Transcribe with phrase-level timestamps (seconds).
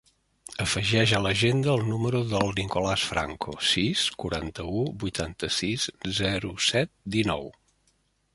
[0.63, 5.87] Afegeix a l'agenda el número del Nicolàs Franco: sis, quaranta-u, vuitanta-sis,
[6.23, 7.49] zero, set, dinou.